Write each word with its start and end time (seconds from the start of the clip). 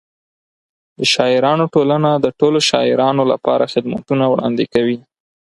د 0.97 0.99
شاعرانو 1.13 1.65
ټولنه 1.73 2.09
د 2.15 2.25
ټولو 2.39 2.59
شاعرانو 2.69 3.23
لپاره 3.31 3.69
خدمتونه 3.73 4.23
وړاندې 4.27 4.65
کوي. 4.73 4.97